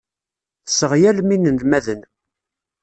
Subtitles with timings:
[0.65, 2.01] Tesseɣyalem inelmaden.